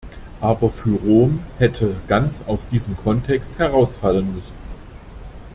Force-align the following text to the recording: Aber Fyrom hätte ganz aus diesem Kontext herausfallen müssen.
Aber 0.39 0.71
Fyrom 0.71 1.41
hätte 1.59 1.95
ganz 2.07 2.41
aus 2.47 2.65
diesem 2.65 2.97
Kontext 2.97 3.51
herausfallen 3.59 4.33
müssen. 4.35 4.55